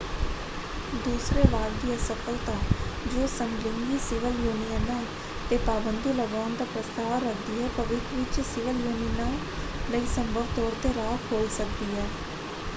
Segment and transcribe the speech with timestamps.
[0.99, 2.53] ਦੂਸਰੇ ਵਾਕ ਦੀ ਅਸਫਲਤਾ
[3.07, 4.95] ਜੋ ਸਮਲਿੰਗੀ ਸਿਵਲ ਯੂਨੀਅਨਾਂ
[5.49, 9.31] 'ਤੇ ਪਾਬੰਦੀ ਲਗਾਉਣ ਦਾ ਪ੍ਰਸਤਾਵ ਰੱਖਦੀ ਹੈ ਭਵਿੱਖ ਵਿੱਚ ਸਿਵਲ ਯੂਨੀਅਨਾਂ
[9.89, 12.09] ਲਈ ਸੰਭਵ ਤੌਰ ‘ਤੇ ਰਾਹ ਖੋਲ੍ਹ ਸਕਦੀ ਹੈ।